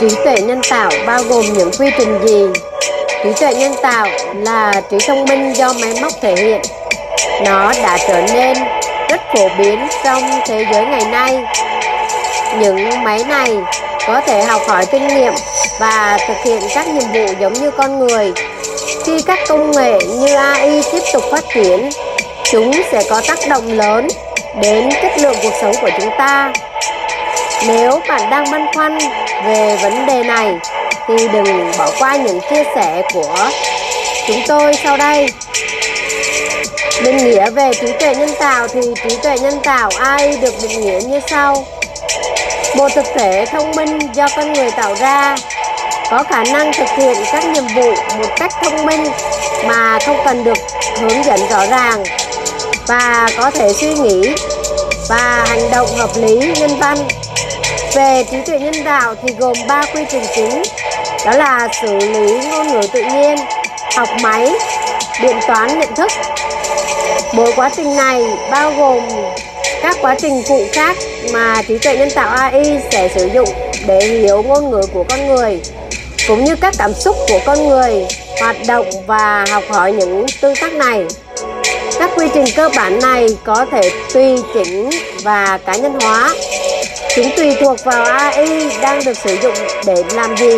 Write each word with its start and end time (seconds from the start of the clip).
trí 0.00 0.08
tuệ 0.24 0.40
nhân 0.40 0.60
tạo 0.70 0.90
bao 1.06 1.22
gồm 1.22 1.44
những 1.52 1.70
quy 1.78 1.90
trình 1.98 2.18
gì? 2.26 2.60
Trí 3.24 3.32
tuệ 3.40 3.54
nhân 3.54 3.74
tạo 3.82 4.08
là 4.34 4.82
trí 4.90 4.96
thông 5.06 5.24
minh 5.24 5.52
do 5.56 5.72
máy 5.72 5.94
móc 6.02 6.12
thể 6.22 6.34
hiện. 6.36 6.60
Nó 7.44 7.72
đã 7.82 7.98
trở 8.08 8.22
nên 8.32 8.56
rất 9.08 9.20
phổ 9.34 9.48
biến 9.58 9.78
trong 10.04 10.22
thế 10.46 10.66
giới 10.72 10.84
ngày 10.86 11.04
nay. 11.10 11.38
Những 12.58 13.04
máy 13.04 13.24
này 13.24 13.56
có 14.06 14.20
thể 14.26 14.42
học 14.42 14.62
hỏi 14.68 14.86
kinh 14.86 15.06
nghiệm 15.06 15.32
và 15.80 16.18
thực 16.28 16.36
hiện 16.44 16.60
các 16.74 16.88
nhiệm 16.88 17.12
vụ 17.12 17.34
giống 17.40 17.52
như 17.52 17.70
con 17.70 17.98
người. 17.98 18.32
Khi 19.04 19.22
các 19.22 19.38
công 19.48 19.70
nghệ 19.70 19.98
như 20.20 20.34
ai 20.34 20.82
tiếp 20.92 21.02
tục 21.12 21.22
phát 21.30 21.44
triển, 21.54 21.90
chúng 22.44 22.72
sẽ 22.92 23.02
có 23.10 23.22
tác 23.28 23.38
động 23.48 23.72
lớn 23.72 24.08
đến 24.62 24.88
chất 25.02 25.18
lượng 25.18 25.36
cuộc 25.42 25.52
sống 25.60 25.74
của 25.80 25.90
chúng 26.00 26.10
ta 26.18 26.52
nếu 27.66 28.00
bạn 28.08 28.30
đang 28.30 28.50
băn 28.50 28.66
khoăn 28.74 28.98
về 29.46 29.78
vấn 29.82 30.06
đề 30.06 30.22
này, 30.22 30.54
thì 31.08 31.28
đừng 31.28 31.70
bỏ 31.78 31.90
qua 31.98 32.16
những 32.16 32.40
chia 32.50 32.64
sẻ 32.74 33.02
của 33.14 33.36
chúng 34.26 34.42
tôi 34.48 34.74
sau 34.84 34.96
đây. 34.96 35.26
Định 37.02 37.16
nghĩa 37.16 37.50
về 37.50 37.70
trí 37.80 37.86
tuệ 38.00 38.14
nhân 38.14 38.30
tạo 38.38 38.68
thì 38.68 38.80
trí 39.08 39.16
tuệ 39.16 39.38
nhân 39.38 39.60
tạo 39.62 39.90
ai 39.98 40.36
được 40.40 40.54
định 40.62 40.80
nghĩa 40.80 41.00
như 41.06 41.20
sau? 41.30 41.66
Một 42.76 42.88
thực 42.94 43.06
thể 43.14 43.44
thông 43.50 43.70
minh 43.70 43.98
do 44.14 44.28
con 44.36 44.52
người 44.52 44.70
tạo 44.70 44.94
ra, 44.94 45.36
có 46.10 46.22
khả 46.22 46.44
năng 46.44 46.72
thực 46.72 46.88
hiện 46.96 47.16
các 47.32 47.44
nhiệm 47.44 47.64
vụ 47.74 47.90
một 48.18 48.28
cách 48.36 48.52
thông 48.62 48.86
minh 48.86 49.04
mà 49.66 49.98
không 50.06 50.16
cần 50.24 50.44
được 50.44 50.58
hướng 51.00 51.24
dẫn 51.24 51.40
rõ 51.50 51.66
ràng 51.66 52.04
và 52.86 53.28
có 53.38 53.50
thể 53.50 53.72
suy 53.72 53.94
nghĩ 53.94 54.34
và 55.08 55.44
hành 55.48 55.70
động 55.70 55.88
hợp 55.96 56.10
lý, 56.16 56.52
nhân 56.60 56.78
văn 56.80 56.96
về 57.94 58.24
trí 58.30 58.36
tuệ 58.46 58.58
nhân 58.58 58.84
tạo 58.84 59.14
thì 59.22 59.34
gồm 59.38 59.56
3 59.68 59.82
quy 59.94 60.04
trình 60.10 60.24
chính. 60.34 60.62
Đó 61.26 61.32
là 61.32 61.68
xử 61.82 61.98
lý 61.98 62.48
ngôn 62.50 62.72
ngữ 62.72 62.80
tự 62.92 63.02
nhiên, 63.02 63.36
học 63.96 64.08
máy, 64.22 64.50
điện 65.22 65.36
toán 65.46 65.78
nhận 65.78 65.94
thức. 65.94 66.10
Mỗi 67.32 67.52
quá 67.56 67.70
trình 67.76 67.96
này 67.96 68.24
bao 68.50 68.72
gồm 68.78 69.02
các 69.82 69.96
quá 70.00 70.14
trình 70.18 70.42
phụ 70.48 70.60
khác 70.72 70.96
mà 71.32 71.62
trí 71.68 71.78
tuệ 71.78 71.96
nhân 71.96 72.10
tạo 72.14 72.28
AI 72.28 72.78
sẽ 72.92 73.08
sử 73.14 73.30
dụng 73.34 73.48
để 73.86 74.00
hiểu 74.00 74.42
ngôn 74.42 74.70
ngữ 74.70 74.80
của 74.92 75.04
con 75.08 75.26
người, 75.26 75.60
cũng 76.28 76.44
như 76.44 76.56
các 76.56 76.74
cảm 76.78 76.94
xúc 76.94 77.16
của 77.28 77.40
con 77.46 77.68
người, 77.68 78.06
hoạt 78.40 78.56
động 78.66 78.86
và 79.06 79.44
học 79.50 79.64
hỏi 79.68 79.92
những 79.92 80.26
tương 80.40 80.56
tác 80.56 80.72
này. 80.72 81.04
Các 81.98 82.10
quy 82.16 82.26
trình 82.34 82.44
cơ 82.56 82.68
bản 82.76 82.98
này 82.98 83.26
có 83.44 83.66
thể 83.72 83.90
tùy 84.14 84.36
chỉnh 84.54 84.90
và 85.22 85.58
cá 85.66 85.76
nhân 85.76 86.00
hóa 86.00 86.34
chúng 87.14 87.30
tùy 87.36 87.56
thuộc 87.60 87.84
vào 87.84 88.04
AI 88.04 88.68
đang 88.80 89.04
được 89.04 89.16
sử 89.24 89.36
dụng 89.42 89.54
để 89.86 89.94
làm 90.14 90.36
gì 90.36 90.56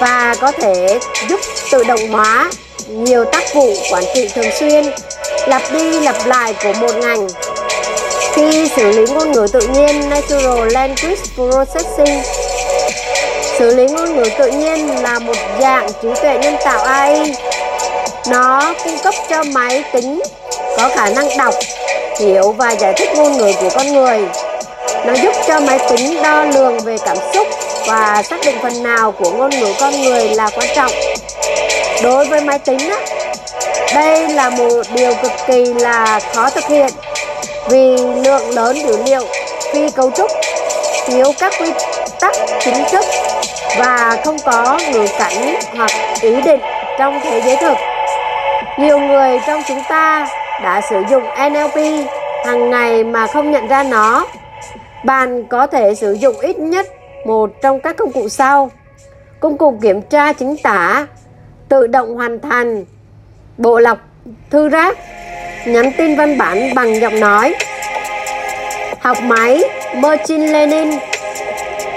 và 0.00 0.34
có 0.40 0.52
thể 0.52 0.98
giúp 1.28 1.40
tự 1.72 1.84
động 1.84 2.08
hóa 2.10 2.50
nhiều 2.88 3.24
tác 3.24 3.54
vụ 3.54 3.74
quản 3.92 4.04
trị 4.14 4.28
thường 4.34 4.50
xuyên, 4.58 4.84
lặp 5.46 5.62
đi 5.72 6.00
lặp 6.00 6.26
lại 6.26 6.54
của 6.62 6.72
một 6.72 6.94
ngành. 7.00 7.28
Khi 8.32 8.68
xử 8.76 8.92
lý 8.92 9.12
ngôn 9.12 9.32
ngữ 9.32 9.46
tự 9.52 9.60
nhiên, 9.60 10.10
Natural 10.10 10.72
Language 10.72 11.22
Processing. 11.34 12.22
Xử 13.58 13.74
lý 13.74 13.86
ngôn 13.86 14.16
ngữ 14.16 14.28
tự 14.38 14.50
nhiên 14.50 15.02
là 15.02 15.18
một 15.18 15.36
dạng 15.60 15.88
trí 16.02 16.08
tuệ 16.22 16.38
nhân 16.42 16.56
tạo 16.64 16.84
AI 16.84 17.34
nó 18.30 18.74
cung 18.84 18.98
cấp 19.04 19.14
cho 19.28 19.42
máy 19.42 19.84
tính 19.92 20.22
có 20.76 20.90
khả 20.94 21.10
năng 21.10 21.28
đọc, 21.38 21.54
hiểu 22.20 22.52
và 22.52 22.70
giải 22.70 22.92
thích 22.96 23.08
ngôn 23.16 23.32
ngữ 23.32 23.52
của 23.60 23.68
con 23.74 23.92
người 23.92 24.20
nó 25.08 25.14
giúp 25.14 25.32
cho 25.46 25.60
máy 25.60 25.78
tính 25.90 26.22
đo 26.22 26.44
lường 26.44 26.78
về 26.78 26.96
cảm 27.04 27.16
xúc 27.34 27.46
và 27.86 28.22
xác 28.22 28.36
định 28.44 28.56
phần 28.62 28.82
nào 28.82 29.12
của 29.12 29.30
ngôn 29.30 29.50
ngữ 29.50 29.72
con 29.80 30.02
người 30.02 30.28
là 30.28 30.50
quan 30.56 30.68
trọng. 30.74 30.92
Đối 32.02 32.24
với 32.24 32.40
máy 32.40 32.58
tính 32.58 32.78
á, 32.78 32.96
đây 33.94 34.28
là 34.28 34.50
một 34.50 34.82
điều 34.94 35.14
cực 35.22 35.32
kỳ 35.46 35.64
là 35.64 36.20
khó 36.34 36.50
thực 36.50 36.64
hiện 36.68 36.90
vì 37.70 37.96
lượng 38.24 38.50
lớn 38.50 38.76
dữ 38.86 39.02
liệu 39.04 39.22
phi 39.72 39.90
cấu 39.90 40.10
trúc, 40.10 40.30
thiếu 41.06 41.32
các 41.38 41.52
quy 41.60 41.72
tắc 42.20 42.32
chính 42.60 42.84
thức 42.90 43.04
và 43.78 44.16
không 44.24 44.36
có 44.44 44.78
ngữ 44.92 45.06
cảnh 45.18 45.56
hoặc 45.76 45.90
ý 46.20 46.34
định 46.44 46.60
trong 46.98 47.20
thế 47.24 47.40
giới 47.44 47.56
thực. 47.56 47.76
Nhiều 48.78 48.98
người 48.98 49.40
trong 49.46 49.62
chúng 49.68 49.82
ta 49.88 50.28
đã 50.62 50.80
sử 50.90 51.02
dụng 51.10 51.24
NLP 51.50 52.08
hàng 52.46 52.70
ngày 52.70 53.04
mà 53.04 53.26
không 53.26 53.50
nhận 53.50 53.68
ra 53.68 53.82
nó 53.82 54.26
bạn 55.04 55.44
có 55.48 55.66
thể 55.66 55.94
sử 55.94 56.12
dụng 56.12 56.38
ít 56.40 56.58
nhất 56.58 56.86
một 57.26 57.50
trong 57.62 57.80
các 57.80 57.96
công 57.96 58.12
cụ 58.12 58.28
sau. 58.28 58.70
Công 59.40 59.58
cụ 59.58 59.78
kiểm 59.82 60.02
tra 60.02 60.32
chính 60.32 60.56
tả, 60.62 61.06
tự 61.68 61.86
động 61.86 62.14
hoàn 62.14 62.40
thành, 62.40 62.84
bộ 63.58 63.78
lọc 63.78 63.98
thư 64.50 64.68
rác, 64.68 64.98
nhắn 65.66 65.92
tin 65.96 66.16
văn 66.16 66.38
bản 66.38 66.74
bằng 66.74 67.00
giọng 67.00 67.20
nói, 67.20 67.54
học 69.00 69.16
máy, 69.22 69.62
Machine 69.96 70.46
Learning. 70.46 70.98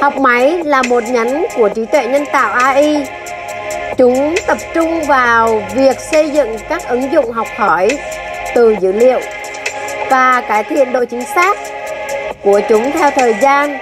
Học 0.00 0.16
máy 0.16 0.64
là 0.64 0.82
một 0.82 1.04
nhánh 1.04 1.44
của 1.56 1.68
trí 1.68 1.84
tuệ 1.84 2.06
nhân 2.06 2.24
tạo 2.32 2.52
AI 2.52 3.06
chúng 3.96 4.34
tập 4.46 4.58
trung 4.74 5.04
vào 5.04 5.62
việc 5.74 6.00
xây 6.00 6.30
dựng 6.30 6.56
các 6.68 6.88
ứng 6.88 7.12
dụng 7.12 7.32
học 7.32 7.46
hỏi 7.56 7.88
từ 8.54 8.76
dữ 8.80 8.92
liệu 8.92 9.20
và 10.10 10.40
cải 10.40 10.64
thiện 10.64 10.92
độ 10.92 11.04
chính 11.04 11.22
xác 11.34 11.58
của 12.42 12.60
chúng 12.68 12.92
theo 12.92 13.10
thời 13.10 13.34
gian 13.40 13.78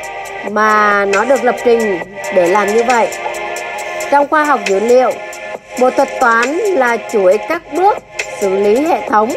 mà 0.51 1.05
nó 1.05 1.25
được 1.25 1.45
lập 1.45 1.57
trình 1.65 1.99
để 2.35 2.47
làm 2.49 2.75
như 2.75 2.85
vậy. 2.85 3.09
Trong 4.11 4.29
khoa 4.29 4.45
học 4.45 4.61
dữ 4.67 4.81
liệu, 4.81 5.11
một 5.79 5.91
thuật 5.97 6.09
toán 6.21 6.49
là 6.57 6.97
chuỗi 7.13 7.39
các 7.49 7.63
bước 7.73 7.99
xử 8.41 8.55
lý 8.59 8.87
hệ 8.87 9.09
thống, 9.09 9.33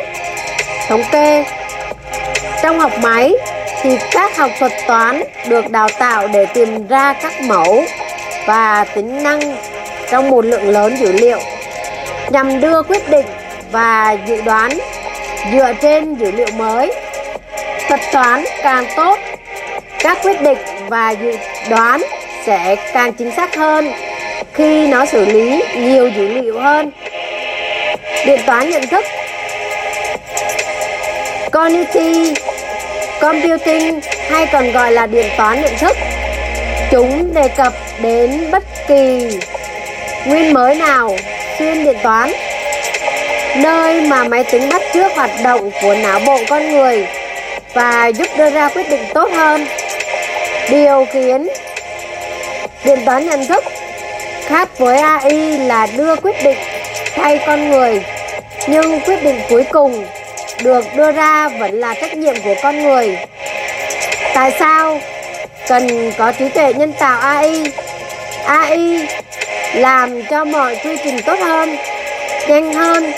thống 0.87 1.01
kê. 1.11 1.45
Trong 2.61 2.79
học 2.79 2.91
máy 3.01 3.33
thì 3.81 3.97
các 4.11 4.37
học 4.37 4.51
thuật 4.59 4.71
toán 4.87 5.23
được 5.49 5.71
đào 5.71 5.87
tạo 5.99 6.27
để 6.27 6.45
tìm 6.45 6.87
ra 6.87 7.13
các 7.13 7.41
mẫu 7.41 7.83
và 8.45 8.85
tính 8.95 9.23
năng 9.23 9.57
trong 10.11 10.29
một 10.29 10.45
lượng 10.45 10.69
lớn 10.69 10.97
dữ 10.97 11.11
liệu 11.11 11.39
nhằm 12.29 12.61
đưa 12.61 12.83
quyết 12.83 13.09
định 13.09 13.25
và 13.71 14.17
dự 14.27 14.41
đoán 14.41 14.71
dựa 15.53 15.73
trên 15.81 16.15
dữ 16.15 16.31
liệu 16.31 16.47
mới 16.57 16.93
thuật 17.87 18.01
toán 18.11 18.43
càng 18.63 18.85
tốt, 18.95 19.19
các 19.99 20.17
quyết 20.23 20.41
định 20.41 20.57
và 20.89 21.11
dự 21.11 21.37
đoán 21.69 22.01
sẽ 22.45 22.75
càng 22.93 23.13
chính 23.13 23.31
xác 23.31 23.55
hơn 23.55 23.91
khi 24.53 24.87
nó 24.87 25.05
xử 25.05 25.25
lý 25.25 25.63
nhiều 25.75 26.07
dữ 26.07 26.27
liệu 26.27 26.59
hơn. 26.59 26.91
Điện 28.25 28.39
toán 28.45 28.69
nhận 28.69 28.87
thức, 28.87 29.05
cognitive 31.51 32.41
computing 33.21 33.99
hay 34.29 34.47
còn 34.51 34.71
gọi 34.71 34.91
là 34.91 35.07
điện 35.07 35.25
toán 35.37 35.61
nhận 35.61 35.77
thức, 35.77 35.97
chúng 36.91 37.33
đề 37.33 37.47
cập 37.47 37.73
đến 38.01 38.51
bất 38.51 38.63
kỳ 38.87 39.39
nguyên 40.25 40.53
mới 40.53 40.75
nào 40.75 41.17
xuyên 41.59 41.83
điện 41.83 41.97
toán, 42.03 42.31
nơi 43.55 44.01
mà 44.01 44.23
máy 44.23 44.43
tính 44.43 44.69
bắt 44.69 44.81
chước 44.93 45.11
hoạt 45.15 45.31
động 45.43 45.71
của 45.81 45.95
não 45.95 46.19
bộ 46.25 46.39
con 46.49 46.71
người 46.71 47.07
và 47.73 48.07
giúp 48.07 48.27
đưa 48.37 48.49
ra 48.49 48.69
quyết 48.69 48.89
định 48.89 49.05
tốt 49.13 49.29
hơn. 49.31 49.65
Điều 50.69 51.05
khiến 51.11 51.47
điện 52.85 52.99
toán 53.05 53.29
nhận 53.29 53.47
thức 53.47 53.63
khác 54.45 54.69
với 54.77 54.97
AI 54.97 55.57
là 55.57 55.87
đưa 55.97 56.15
quyết 56.15 56.43
định 56.43 56.57
thay 57.15 57.39
con 57.45 57.69
người, 57.69 58.03
nhưng 58.67 58.99
quyết 59.01 59.23
định 59.23 59.39
cuối 59.49 59.63
cùng 59.71 60.05
được 60.63 60.85
đưa 60.95 61.11
ra 61.11 61.49
vẫn 61.49 61.79
là 61.79 61.93
trách 61.93 62.17
nhiệm 62.17 62.35
của 62.43 62.55
con 62.63 62.83
người. 62.83 63.17
Tại 64.33 64.51
sao 64.59 64.99
cần 65.67 66.11
có 66.17 66.31
trí 66.31 66.49
tuệ 66.49 66.73
nhân 66.73 66.93
tạo 66.99 67.19
AI 67.19 67.71
AI 68.45 69.07
làm 69.73 70.23
cho 70.23 70.45
mọi 70.45 70.75
quy 70.83 70.97
trình 71.03 71.21
tốt 71.21 71.39
hơn, 71.39 71.77
nhanh 72.47 72.73
hơn 72.73 73.11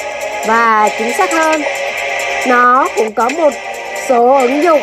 và 0.48 0.90
chính 0.98 1.14
xác 1.18 1.32
hơn. 1.32 1.62
Nó 2.48 2.88
cũng 2.96 3.12
có 3.12 3.30
một 3.30 3.54
số 4.10 4.38
ứng 4.38 4.64
dụng 4.64 4.80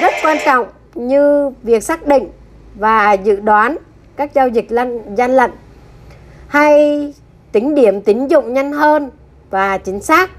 rất 0.00 0.12
quan 0.22 0.36
trọng 0.44 0.66
như 0.94 1.50
việc 1.62 1.82
xác 1.82 2.06
định 2.06 2.28
và 2.74 3.12
dự 3.12 3.40
đoán 3.40 3.76
các 4.16 4.34
giao 4.34 4.48
dịch 4.48 4.66
lăn, 4.72 5.16
gian 5.16 5.30
lận 5.30 5.50
hay 6.48 7.14
tính 7.52 7.74
điểm 7.74 8.00
tín 8.00 8.26
dụng 8.26 8.52
nhanh 8.52 8.72
hơn 8.72 9.10
và 9.50 9.78
chính 9.78 10.00
xác 10.00 10.30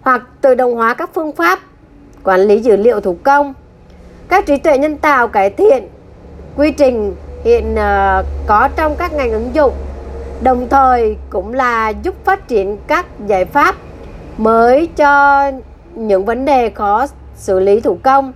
hoặc 0.00 0.22
tự 0.40 0.54
động 0.54 0.74
hóa 0.74 0.94
các 0.94 1.10
phương 1.14 1.32
pháp 1.32 1.58
quản 2.24 2.40
lý 2.40 2.58
dữ 2.60 2.76
liệu 2.76 3.00
thủ 3.00 3.16
công. 3.22 3.54
Các 4.28 4.46
trí 4.46 4.56
tuệ 4.56 4.78
nhân 4.78 4.96
tạo 4.96 5.28
cải 5.28 5.50
thiện 5.50 5.88
quy 6.56 6.70
trình 6.70 7.14
hiện 7.44 7.72
uh, 7.72 8.26
có 8.46 8.68
trong 8.76 8.96
các 8.96 9.12
ngành 9.12 9.32
ứng 9.32 9.50
dụng 9.54 9.72
đồng 10.42 10.68
thời 10.68 11.16
cũng 11.30 11.54
là 11.54 11.88
giúp 11.88 12.14
phát 12.24 12.48
triển 12.48 12.76
các 12.86 13.06
giải 13.26 13.44
pháp 13.44 13.74
mới 14.38 14.88
cho 14.96 15.44
những 15.94 16.24
vấn 16.24 16.44
đề 16.44 16.70
khó 16.70 17.06
xử 17.40 17.60
lý 17.60 17.80
thủ 17.80 17.98
công 18.02 18.32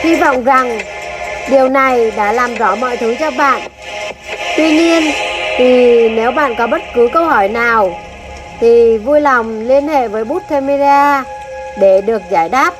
hy 0.00 0.16
vọng 0.16 0.44
rằng 0.44 0.78
điều 1.50 1.68
này 1.68 2.10
đã 2.16 2.32
làm 2.32 2.54
rõ 2.54 2.74
mọi 2.76 2.96
thứ 2.96 3.14
cho 3.20 3.30
bạn 3.30 3.62
Tuy 4.56 4.70
nhiên, 4.72 5.02
thì 5.56 6.08
nếu 6.08 6.32
bạn 6.32 6.54
có 6.58 6.66
bất 6.66 6.82
cứ 6.94 7.08
câu 7.12 7.24
hỏi 7.24 7.48
nào 7.48 7.90
thì 8.60 8.98
vui 8.98 9.20
lòng 9.20 9.68
liên 9.68 9.88
hệ 9.88 10.08
với 10.08 10.24
bút 10.24 10.42
camera 10.48 11.24
để 11.80 12.00
được 12.00 12.22
giải 12.30 12.48
đáp. 12.48 12.74